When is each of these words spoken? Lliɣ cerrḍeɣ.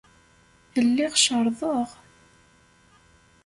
Lliɣ 0.85 1.13
cerrḍeɣ. 1.23 1.89